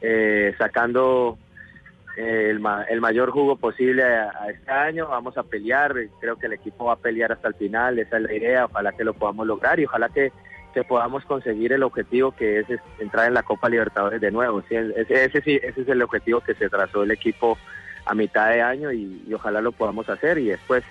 eh, 0.00 0.54
sacando 0.56 1.38
eh, 2.16 2.50
el, 2.50 2.62
el 2.88 3.00
mayor 3.00 3.30
jugo 3.30 3.56
posible 3.56 4.04
a, 4.04 4.30
este 4.50 4.70
año, 4.70 5.08
vamos 5.08 5.36
a 5.36 5.42
pelear, 5.42 5.94
creo 6.20 6.36
que 6.36 6.46
el 6.46 6.54
equipo 6.54 6.86
va 6.86 6.94
a 6.94 6.96
pelear 6.96 7.32
hasta 7.32 7.48
el 7.48 7.54
final, 7.54 7.98
esa 7.98 8.16
es 8.16 8.22
la 8.22 8.34
idea, 8.34 8.64
ojalá 8.64 8.92
que 8.92 9.04
lo 9.04 9.14
podamos 9.14 9.46
lograr 9.46 9.78
y 9.80 9.84
ojalá 9.84 10.08
que 10.08 10.32
que 10.72 10.82
podamos 10.84 11.24
conseguir 11.24 11.72
el 11.72 11.82
objetivo 11.82 12.32
que 12.32 12.60
es, 12.60 12.66
entrar 12.98 13.28
en 13.28 13.34
la 13.34 13.42
Copa 13.42 13.68
Libertadores 13.68 14.20
de 14.20 14.30
nuevo. 14.30 14.62
Sí, 14.68 14.74
ese, 14.74 15.26
ese, 15.26 15.38
ese 15.38 15.80
es 15.82 15.88
el 15.88 16.02
objetivo 16.02 16.40
que 16.40 16.54
se 16.54 16.68
trazó 16.68 17.02
el 17.02 17.10
equipo 17.10 17.58
a 18.04 18.14
mitad 18.14 18.50
de 18.50 18.62
año 18.62 18.92
y, 18.92 19.32
ojalá 19.34 19.60
lo 19.60 19.72
podamos 19.72 20.08
hacer 20.08 20.38
y 20.38 20.46
después, 20.46 20.84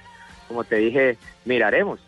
como 0.48 0.64
te 0.64 0.78
dije, 0.78 1.18
miraremos. 1.46 2.00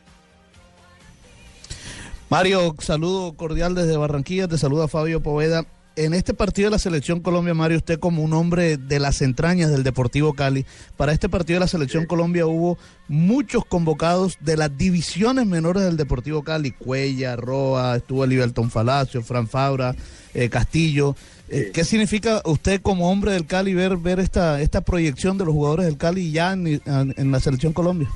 Mario, 2.30 2.76
saludo 2.80 3.34
cordial 3.34 3.76
desde 3.76 3.98
Barranquilla, 3.98 4.48
te 4.48 4.58
saluda 4.58 4.88
Fabio 4.88 5.22
Poveda. 5.22 5.66
En 5.96 6.14
este 6.14 6.34
partido 6.34 6.68
de 6.68 6.72
la 6.72 6.80
Selección 6.80 7.20
Colombia, 7.20 7.54
Mario, 7.54 7.78
usted 7.78 8.00
como 8.00 8.24
un 8.24 8.34
hombre 8.34 8.78
de 8.78 9.00
las 9.00 9.22
entrañas 9.22 9.72
del 9.72 9.84
Deportivo 9.84 10.34
Cali, 10.34 10.66
para 10.98 11.12
este 11.12 11.30
partido 11.30 11.58
de 11.58 11.62
la 11.62 11.68
Selección 11.68 12.06
Colombia 12.06 12.46
hubo 12.48 12.78
muchos 13.08 13.66
convocados 13.66 14.38
de 14.40 14.58
las 14.58 14.76
divisiones 14.78 15.46
menores 15.46 15.84
del 15.84 15.98
Deportivo 15.98 16.44
Cali, 16.44 16.72
Cuella, 16.72 17.36
Roa, 17.36 17.98
estuvo 17.98 18.26
Liberton 18.26 18.72
Falacio, 18.72 19.22
Fran 19.22 19.48
Fabra, 19.48 19.96
eh, 20.34 20.50
Castillo. 20.50 21.16
Eh, 21.50 21.72
¿Qué 21.74 21.84
significa 21.84 22.42
usted 22.46 22.82
como 22.82 23.12
hombre 23.12 23.34
del 23.34 23.46
Cali 23.46 23.74
ver, 23.74 23.98
ver 23.98 24.20
esta, 24.20 24.62
esta 24.62 24.82
proyección 24.82 25.38
de 25.38 25.46
los 25.46 25.54
jugadores 25.54 25.86
del 25.86 25.98
Cali 25.98 26.32
ya 26.32 26.54
en 26.54 27.32
la 27.32 27.40
Selección 27.40 27.74
Colombia? 27.74 28.10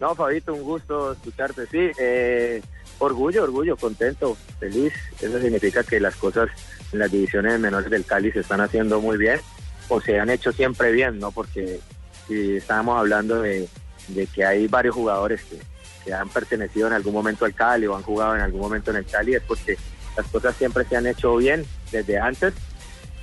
No, 0.00 0.14
Fabito, 0.14 0.54
un 0.54 0.62
gusto 0.62 1.12
escucharte. 1.12 1.66
Sí, 1.66 1.90
eh, 2.00 2.62
orgullo, 3.00 3.42
orgullo, 3.42 3.76
contento, 3.76 4.36
feliz. 4.58 4.92
Eso 5.20 5.40
significa 5.40 5.82
que 5.82 5.98
las 5.98 6.14
cosas 6.16 6.48
en 6.92 7.00
las 7.00 7.10
divisiones 7.10 7.58
menores 7.58 7.90
del 7.90 8.04
Cali 8.04 8.30
se 8.30 8.40
están 8.40 8.60
haciendo 8.60 9.00
muy 9.00 9.18
bien 9.18 9.40
o 9.88 10.00
se 10.00 10.20
han 10.20 10.30
hecho 10.30 10.52
siempre 10.52 10.92
bien, 10.92 11.18
¿no? 11.18 11.32
Porque 11.32 11.80
si 12.28 12.56
estábamos 12.56 12.98
hablando 12.98 13.42
de, 13.42 13.68
que 14.34 14.44
hay 14.44 14.68
varios 14.68 14.94
jugadores 14.94 15.40
que, 15.42 15.58
han 16.12 16.28
pertenecido 16.28 16.88
en 16.88 16.94
algún 16.94 17.14
momento 17.14 17.44
al 17.44 17.54
Cali 17.54 17.86
o 17.86 17.94
han 17.94 18.02
jugado 18.02 18.34
en 18.34 18.40
algún 18.40 18.60
momento 18.60 18.90
en 18.90 18.96
el 18.96 19.06
Cali, 19.06 19.34
es 19.34 19.42
porque 19.42 19.76
las 20.16 20.26
cosas 20.26 20.56
siempre 20.56 20.84
se 20.84 20.96
han 20.96 21.06
hecho 21.06 21.36
bien 21.36 21.64
desde 21.92 22.18
antes. 22.18 22.52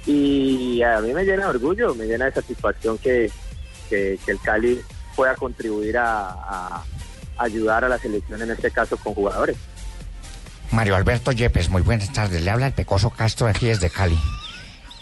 Y 0.06 0.82
a 0.84 1.02
mí 1.02 1.12
me 1.14 1.26
llena 1.26 1.44
de 1.44 1.50
orgullo, 1.50 1.94
me 1.96 2.06
llena 2.06 2.26
de 2.26 2.32
satisfacción 2.32 2.98
que, 2.98 3.30
el 3.92 4.40
Cali 4.42 4.80
pueda 5.16 5.36
contribuir 5.36 5.98
a 5.98 6.84
ayudar 7.38 7.86
a 7.86 7.90
la 7.90 7.98
selección, 7.98 8.42
en 8.42 8.52
este 8.52 8.72
caso 8.72 8.98
con 8.98 9.14
jugadores. 9.14 9.58
Mario 10.72 10.96
Alberto 10.96 11.32
Yepes, 11.32 11.70
muy 11.70 11.82
buenas 11.82 12.12
tardes. 12.12 12.42
Le 12.44 12.52
habla 12.52 12.68
el 12.68 12.74
Pecoso 12.74 13.10
Castro 13.10 13.48
de 13.48 13.52
aquí 13.52 13.68
desde 13.68 13.90
Cali. 13.90 14.20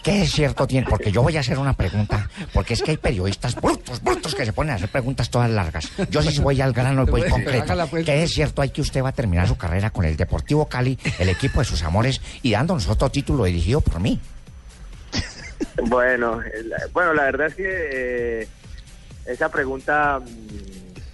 ¿Qué 0.06 0.22
es 0.22 0.30
cierto 0.30 0.68
tiene? 0.68 0.86
Porque 0.88 1.10
yo 1.10 1.20
voy 1.20 1.36
a 1.36 1.40
hacer 1.40 1.58
una 1.58 1.72
pregunta, 1.72 2.30
porque 2.52 2.74
es 2.74 2.82
que 2.82 2.92
hay 2.92 2.96
periodistas 2.96 3.56
brutos, 3.56 4.00
brutos 4.00 4.36
que 4.36 4.44
se 4.44 4.52
ponen 4.52 4.70
a 4.70 4.74
hacer 4.76 4.88
preguntas 4.88 5.28
todas 5.30 5.50
largas. 5.50 5.90
Yo 6.10 6.22
sí 6.22 6.40
voy 6.40 6.60
al 6.60 6.72
grano 6.72 7.02
y 7.02 7.06
voy 7.06 7.28
concreto. 7.28 7.74
pues. 7.90 8.04
¿Qué 8.04 8.22
es 8.22 8.32
cierto? 8.32 8.62
Hay 8.62 8.70
que 8.70 8.82
usted 8.82 9.02
va 9.02 9.08
a 9.08 9.12
terminar 9.12 9.48
su 9.48 9.56
carrera 9.56 9.90
con 9.90 10.04
el 10.04 10.16
Deportivo 10.16 10.68
Cali, 10.68 10.96
el 11.18 11.28
equipo 11.28 11.58
de 11.58 11.64
sus 11.64 11.82
amores, 11.82 12.20
y 12.42 12.52
dándonos 12.52 12.86
otro 12.86 13.10
título 13.10 13.42
dirigido 13.44 13.80
por 13.80 13.98
mí. 13.98 14.20
Bueno, 15.88 16.40
bueno, 16.92 17.12
la 17.12 17.24
verdad 17.24 17.48
es 17.48 17.54
que 17.56 18.42
eh, 18.42 18.48
esa 19.26 19.48
pregunta, 19.48 20.20
mm, 20.20 20.65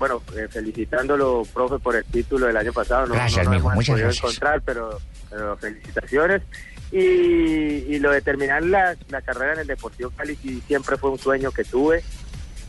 bueno, 0.03 0.21
eh, 0.37 0.49
felicitándolo, 0.51 1.45
profe, 1.55 1.79
por 1.79 1.95
el 1.95 2.05
título 2.05 2.47
del 2.49 2.57
año 2.57 2.73
pasado. 2.73 3.07
No, 3.07 3.15
Gracias, 3.15 3.45
no 3.45 3.53
lo 3.53 3.57
mijo, 3.57 3.71
muchas 3.71 3.97
gracias. 4.01 4.25
encontrar, 4.25 4.61
pero, 4.63 4.99
pero 5.31 5.57
felicitaciones. 5.59 6.43
Y, 6.91 6.97
y 6.99 7.99
lo 8.01 8.11
de 8.11 8.21
terminar 8.21 8.65
la, 8.65 8.97
la 9.11 9.23
carrera 9.23 9.53
en 9.53 9.61
el 9.61 9.67
Deportivo 9.69 10.11
Cali 10.11 10.37
siempre 10.67 10.97
fue 10.97 11.11
un 11.11 11.21
sueño 11.21 11.53
que 11.53 11.63
tuve. 11.63 12.03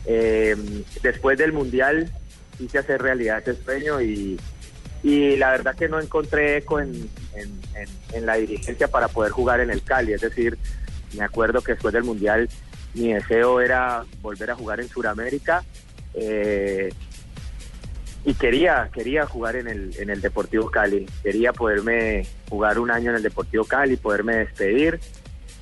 Eh, 0.06 0.54
después 1.02 1.36
del 1.36 1.52
Mundial 1.52 2.08
quise 2.56 2.78
hacer 2.78 3.02
realidad 3.02 3.42
ese 3.44 3.60
sueño 3.64 4.00
y, 4.00 4.38
y 5.02 5.34
la 5.36 5.50
verdad 5.50 5.74
que 5.74 5.88
no 5.88 5.98
encontré 6.00 6.58
eco 6.58 6.78
en, 6.78 7.10
en- 7.34 7.60
en- 7.74 7.88
en 8.12 8.26
la 8.26 8.36
dirigencia 8.36 8.86
para 8.86 9.08
poder 9.08 9.32
jugar 9.32 9.58
en 9.58 9.70
el 9.70 9.82
Cali. 9.82 10.12
Es 10.12 10.20
decir, 10.20 10.56
me 11.18 11.24
acuerdo 11.24 11.62
que 11.62 11.72
después 11.72 11.92
del 11.92 12.04
Mundial 12.04 12.48
mi 12.94 13.12
deseo 13.12 13.60
era 13.60 14.04
volver 14.22 14.52
a 14.52 14.54
jugar 14.54 14.78
en 14.78 14.88
Sudamérica 14.88 15.64
eh, 16.16 16.92
y 18.24 18.34
quería 18.34 18.90
quería 18.92 19.26
jugar 19.26 19.56
en 19.56 19.68
el, 19.68 19.94
en 19.98 20.10
el 20.10 20.20
Deportivo 20.20 20.70
Cali. 20.70 21.06
Quería 21.22 21.52
poderme 21.52 22.26
jugar 22.48 22.78
un 22.78 22.90
año 22.90 23.10
en 23.10 23.16
el 23.16 23.22
Deportivo 23.22 23.64
Cali, 23.64 23.96
poderme 23.96 24.36
despedir, 24.36 24.98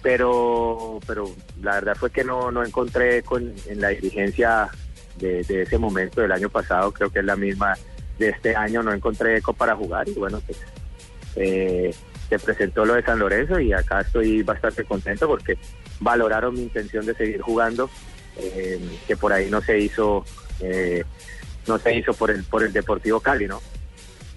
pero 0.03 1.01
pero 1.07 1.31
la 1.61 1.75
verdad 1.75 1.97
fue 1.97 2.11
que 2.11 2.25
no, 2.25 2.51
no 2.51 2.65
encontré 2.65 3.23
con, 3.23 3.53
en 3.67 3.81
la 3.81 3.89
dirigencia 3.89 4.71
de, 5.19 5.63
ese 5.63 5.79
momento 5.79 6.21
del 6.21 6.33
año 6.33 6.49
pasado, 6.49 6.93
creo 6.93 7.11
que 7.11 7.21
es 7.21 7.25
la 7.25 7.37
misma 7.37 7.75
de 8.19 8.31
este 8.31 8.57
año, 8.57 8.83
no 8.83 8.93
encontré 8.93 9.37
eco 9.37 9.53
para 9.53 9.77
jugar 9.77 10.09
y 10.09 10.15
bueno, 10.15 10.41
pues 10.47 10.59
eh, 11.37 11.95
se 12.29 12.39
presentó 12.39 12.85
lo 12.85 12.95
de 12.95 13.03
San 13.03 13.19
Lorenzo 13.19 13.61
y 13.61 13.73
acá 13.73 14.01
estoy 14.01 14.43
bastante 14.43 14.85
contento 14.85 15.27
porque 15.27 15.59
valoraron 16.01 16.55
mi 16.55 16.63
intención 16.63 17.07
de 17.07 17.15
seguir 17.15 17.41
jugando, 17.41 17.91
eh, 18.39 18.81
que 19.07 19.17
por 19.17 19.33
ahí 19.33 19.51
no 19.51 19.61
se 19.61 19.79
hizo, 19.79 20.25
eh, 20.61 21.05
no 21.67 21.79
se 21.79 21.95
hizo 21.97 22.13
por 22.15 22.31
el 22.31 22.45
por 22.45 22.63
el 22.63 22.73
Deportivo 22.73 23.21
Cali, 23.21 23.47
¿no? 23.47 23.61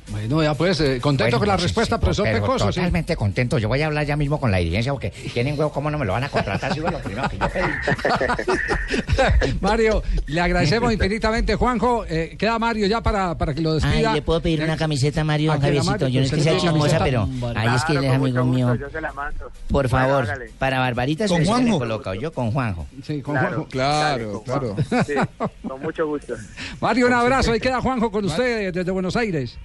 Bueno, 0.09 0.43
ya 0.43 0.53
pues, 0.53 0.79
eh, 0.81 0.99
contento 1.01 1.37
Bueno, 1.37 1.39
con 1.39 1.47
la 1.47 1.57
sí, 1.57 1.63
respuesta, 1.63 1.95
sí, 1.95 2.01
profesor 2.01 2.25
pero 2.25 2.41
Pecoso. 2.41 2.67
sí. 2.71 2.75
Totalmente 2.75 3.15
contento. 3.15 3.57
Yo 3.57 3.67
voy 3.67 3.81
a 3.81 3.87
hablar 3.87 4.05
ya 4.05 4.15
mismo 4.15 4.39
con 4.39 4.51
la 4.51 4.57
dirigencia 4.57 4.91
porque 4.91 5.09
tienen 5.09 5.57
huevo, 5.57 5.71
¿cómo 5.71 5.89
no 5.89 5.97
me 5.97 6.05
lo 6.05 6.13
van 6.13 6.25
a 6.25 6.29
contratar? 6.29 6.73
Si 6.73 6.79
lo 6.79 6.87
primero 6.99 7.27
que 7.29 7.37
yo 7.37 7.49
pedí. 7.49 9.55
Mario, 9.61 10.03
le 10.27 10.41
agradecemos 10.41 10.91
infinitamente. 10.93 11.55
Juanjo, 11.55 12.05
eh, 12.07 12.35
queda 12.37 12.59
Mario 12.59 12.87
ya 12.87 13.01
para, 13.01 13.37
para 13.37 13.53
que 13.53 13.61
lo 13.61 13.73
Ay, 13.73 13.79
despida. 13.81 14.13
¿le 14.13 14.21
puedo 14.21 14.41
pedir 14.41 14.63
una 14.63 14.77
camiseta, 14.77 15.23
Mario, 15.23 15.51
¿A 15.51 15.55
qué, 15.59 15.71
la 15.71 15.83
Javiercito? 15.83 16.07
Yo 16.07 16.19
no 16.21 16.25
es 16.25 16.31
que 16.31 16.41
sea 16.41 16.57
chismosa, 16.57 16.99
pero 17.03 17.27
ahí 17.55 17.75
es 17.75 17.83
que 17.85 17.93
él 17.93 18.03
es 18.05 18.11
amigo 18.13 18.45
mucho 18.45 18.55
mío. 18.55 18.75
yo 18.75 18.89
se 18.89 19.01
la 19.01 19.11
mando. 19.13 19.51
Por 19.69 19.89
favor, 19.89 20.27
para 20.59 20.79
Barbarita 20.79 21.27
Con 21.27 21.39
se 21.39 21.45
Juanjo. 21.45 21.73
le 21.73 21.79
coloca 21.79 22.15
yo 22.15 22.31
con 22.31 22.51
Juanjo. 22.51 22.85
Sí, 23.03 23.21
con 23.21 23.35
Claro, 23.35 23.47
Juanjo. 23.49 23.67
Claro, 23.69 24.31
con 24.33 24.43
claro. 24.43 24.75
Sí, 25.05 25.13
con 25.67 25.81
mucho 25.81 26.07
gusto. 26.07 26.33
Mario, 26.79 27.07
un 27.07 27.13
abrazo. 27.13 27.51
Ahí 27.51 27.59
queda 27.59 27.81
Juanjo 27.81 28.11
con 28.11 28.25
usted 28.25 28.73
desde 28.73 28.91
Buenos 28.91 29.15
Aires. 29.15 29.57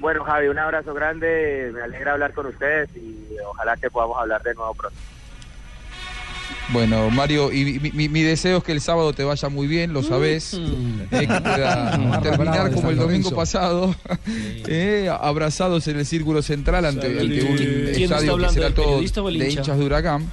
Bueno, 0.00 0.24
Javi, 0.24 0.48
un 0.48 0.58
abrazo 0.58 0.92
grande. 0.94 1.70
Me 1.74 1.82
alegra 1.82 2.12
hablar 2.12 2.32
con 2.34 2.46
ustedes 2.46 2.88
y 2.96 3.14
ojalá 3.46 3.76
que 3.76 3.90
podamos 3.90 4.18
hablar 4.18 4.42
de 4.42 4.54
nuevo 4.54 4.74
pronto. 4.74 4.98
Bueno, 6.70 7.10
Mario, 7.10 7.52
y 7.52 7.78
mi, 7.78 7.90
mi- 7.90 8.08
mi 8.08 8.22
deseo 8.22 8.58
es 8.58 8.64
que 8.64 8.72
el 8.72 8.80
sábado 8.80 9.12
te 9.12 9.22
vaya 9.22 9.48
muy 9.50 9.66
bien, 9.66 9.92
lo 9.92 10.02
sabés. 10.02 10.54
eh, 10.54 11.08
que 11.10 11.26
pueda 11.26 11.96
Mm. 11.98 12.22
terminar 12.22 12.70
como 12.72 12.90
el 12.90 12.96
domingo 12.96 13.30
pasado, 13.34 13.94
eh, 14.66 15.10
abrazados 15.20 15.86
en 15.88 15.98
el 15.98 16.06
círculo 16.06 16.40
central 16.42 16.86
ante, 16.86 17.06
ante 17.20 17.42
un 17.44 17.56
¿Quién 17.56 17.86
está 17.88 18.16
estadio 18.16 18.38
que 18.38 18.48
será 18.48 18.70
todo 18.74 18.98
de 18.98 19.04
hincha? 19.34 19.60
hinchas 19.60 19.78
de 19.78 19.84
Huracán. 19.84 20.26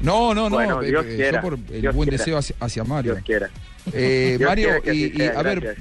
No, 0.00 0.34
no, 0.34 0.50
no, 0.50 0.56
Bueno, 0.56 0.82
eh, 0.82 0.88
Dios 0.88 1.04
eh, 1.06 1.16
quiera, 1.16 1.38
yo 1.38 1.48
por 1.48 1.54
el 1.72 1.80
Dios 1.80 1.94
buen 1.94 2.08
quiera. 2.08 2.22
deseo 2.24 2.38
hacia, 2.38 2.56
hacia 2.60 2.84
Mario. 2.84 3.12
Dios 3.14 3.24
quiera. 3.24 3.50
Eh, 3.92 4.34
Dios 4.38 4.48
Mario, 4.48 4.68
quiera 4.82 4.90
así 4.90 5.12
y, 5.16 5.22
a 5.22 5.42
ver, 5.42 5.76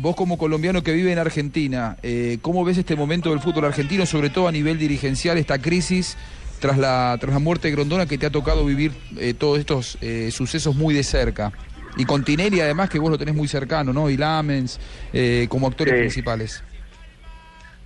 vos 0.00 0.16
como 0.16 0.38
colombiano 0.38 0.82
que 0.82 0.92
vive 0.92 1.12
en 1.12 1.18
Argentina, 1.18 1.96
eh, 2.02 2.38
¿cómo 2.40 2.64
ves 2.64 2.78
este 2.78 2.96
momento 2.96 3.30
del 3.30 3.40
fútbol 3.40 3.66
argentino, 3.66 4.06
sobre 4.06 4.30
todo 4.30 4.48
a 4.48 4.52
nivel 4.52 4.78
dirigencial, 4.78 5.36
esta 5.36 5.58
crisis 5.60 6.16
tras 6.58 6.78
la, 6.78 7.16
tras 7.20 7.32
la 7.34 7.38
muerte 7.38 7.68
de 7.68 7.72
Grondona 7.74 8.06
que 8.06 8.16
te 8.16 8.26
ha 8.26 8.30
tocado 8.30 8.64
vivir 8.64 8.92
eh, 9.18 9.34
todos 9.34 9.58
estos 9.58 9.98
eh, 10.00 10.30
sucesos 10.30 10.74
muy 10.74 10.94
de 10.94 11.02
cerca? 11.02 11.52
Y 11.96 12.04
con 12.06 12.24
Tinelli 12.24 12.60
además 12.60 12.88
que 12.88 12.98
vos 12.98 13.10
lo 13.10 13.18
tenés 13.18 13.34
muy 13.34 13.48
cercano, 13.48 13.92
¿no? 13.92 14.08
Y 14.08 14.16
Lamens 14.16 14.78
eh, 15.12 15.46
como 15.50 15.66
actores 15.66 15.94
Sí. 15.94 16.00
principales. 16.00 16.62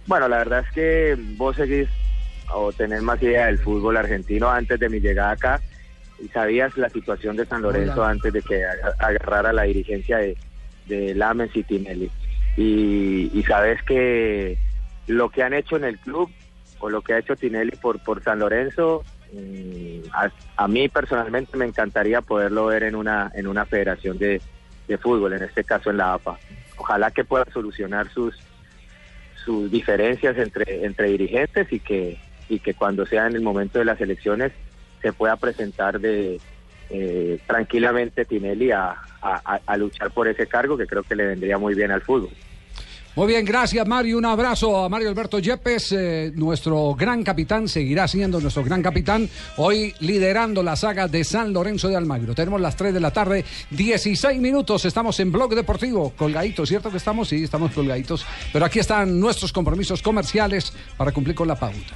Bueno, 0.06 0.28
la 0.28 0.36
verdad 0.38 0.60
es 0.68 0.72
que 0.74 1.16
vos 1.36 1.56
seguís 1.56 1.88
o 2.52 2.70
tenés 2.72 3.02
más 3.02 3.20
idea 3.22 3.46
del 3.46 3.58
fútbol 3.58 3.96
argentino 3.96 4.50
antes 4.50 4.78
de 4.78 4.88
mi 4.90 5.00
llegada 5.00 5.30
acá 5.30 5.60
y 6.22 6.28
sabías 6.28 6.76
la 6.76 6.90
situación 6.90 7.36
de 7.36 7.46
San 7.46 7.62
Lorenzo 7.62 8.02
Hola. 8.02 8.10
antes 8.10 8.32
de 8.32 8.42
que 8.42 8.62
aga- 8.64 8.94
agarrara 8.98 9.52
la 9.52 9.62
dirigencia 9.62 10.18
de, 10.18 10.36
de 10.86 11.14
Lamens 11.14 11.54
y 11.56 11.62
Tinelli. 11.62 12.10
Y, 12.56 13.30
y 13.32 13.42
sabes 13.44 13.82
que 13.82 14.58
lo 15.06 15.28
que 15.30 15.42
han 15.42 15.54
hecho 15.54 15.76
en 15.76 15.84
el 15.84 15.98
club 15.98 16.30
o 16.78 16.88
lo 16.88 17.02
que 17.02 17.14
ha 17.14 17.18
hecho 17.18 17.36
Tinelli 17.36 17.76
por, 17.76 17.98
por 18.00 18.22
San 18.22 18.38
Lorenzo, 18.38 19.04
mm, 19.32 20.08
a, 20.12 20.30
a 20.56 20.68
mí 20.68 20.88
personalmente 20.88 21.56
me 21.56 21.66
encantaría 21.66 22.20
poderlo 22.20 22.66
ver 22.66 22.84
en 22.84 22.94
una, 22.94 23.30
en 23.34 23.46
una 23.46 23.64
federación 23.64 24.18
de, 24.18 24.40
de 24.88 24.98
fútbol, 24.98 25.32
en 25.34 25.42
este 25.42 25.64
caso 25.64 25.90
en 25.90 25.98
la 25.98 26.14
APA. 26.14 26.38
Ojalá 26.76 27.10
que 27.10 27.24
pueda 27.24 27.46
solucionar 27.52 28.08
sus 28.10 28.36
sus 29.44 29.70
diferencias 29.70 30.38
entre 30.38 30.86
entre 30.86 31.08
dirigentes 31.08 31.70
y 31.70 31.78
que 31.78 32.18
y 32.48 32.60
que 32.60 32.74
cuando 32.74 33.04
sea 33.04 33.26
en 33.26 33.36
el 33.36 33.42
momento 33.42 33.78
de 33.78 33.84
las 33.84 34.00
elecciones 34.00 34.52
se 35.02 35.12
pueda 35.12 35.36
presentar 35.36 36.00
de 36.00 36.40
eh, 36.90 37.38
tranquilamente 37.46 38.24
Tinelli 38.24 38.70
a, 38.70 38.96
luchar 39.76 40.10
por 40.10 40.28
ese 40.28 40.46
cargo 40.46 40.76
que 40.76 40.86
creo 40.86 41.02
que 41.02 41.16
le 41.16 41.26
vendría 41.26 41.58
muy 41.58 41.74
bien 41.74 41.90
al 41.90 42.02
fútbol. 42.02 42.30
Muy 43.16 43.28
bien, 43.28 43.44
gracias 43.44 43.86
Mario. 43.86 44.18
Un 44.18 44.24
abrazo 44.24 44.84
a 44.84 44.88
Mario 44.88 45.08
Alberto 45.08 45.38
Yepes, 45.38 45.92
eh, 45.92 46.32
nuestro 46.34 46.96
gran 46.96 47.22
capitán, 47.22 47.68
seguirá 47.68 48.08
siendo 48.08 48.40
nuestro 48.40 48.64
gran 48.64 48.82
capitán, 48.82 49.30
hoy 49.56 49.94
liderando 50.00 50.64
la 50.64 50.74
saga 50.74 51.06
de 51.06 51.22
San 51.22 51.52
Lorenzo 51.52 51.88
de 51.88 51.94
Almagro. 51.94 52.34
Tenemos 52.34 52.60
las 52.60 52.74
3 52.74 52.92
de 52.92 52.98
la 52.98 53.12
tarde, 53.12 53.44
16 53.70 54.40
minutos, 54.40 54.84
estamos 54.84 55.20
en 55.20 55.30
Blog 55.30 55.54
Deportivo, 55.54 56.12
colgaditos, 56.16 56.68
¿cierto 56.68 56.90
que 56.90 56.96
estamos? 56.96 57.28
Sí, 57.28 57.44
estamos 57.44 57.70
colgaditos, 57.70 58.26
pero 58.52 58.64
aquí 58.64 58.80
están 58.80 59.20
nuestros 59.20 59.52
compromisos 59.52 60.02
comerciales 60.02 60.72
para 60.96 61.12
cumplir 61.12 61.36
con 61.36 61.46
la 61.46 61.54
pauta. 61.54 61.94